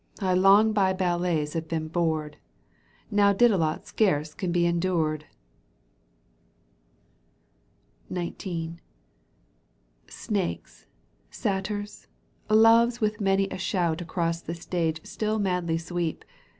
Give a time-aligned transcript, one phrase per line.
[0.19, 2.37] I long by ballets have been bored,
[3.11, 5.25] Now Didelot scarce can be endured!"
[8.11, 8.81] XIX.
[10.07, 10.87] Snakes,
[11.29, 12.07] satyrs,
[12.49, 16.25] loves with many a shout Across the stage still madly sweep.